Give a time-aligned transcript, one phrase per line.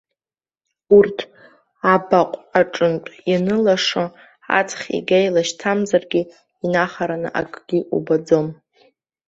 [0.97, 1.17] Урҭ
[1.93, 4.05] абаҟә аҿынтә ианылашо,
[4.59, 6.21] аҵх егьа илашьцамзаргьы,
[6.63, 8.47] инахараны акгьы убаӡом.